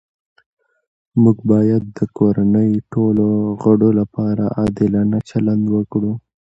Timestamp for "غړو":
3.63-3.89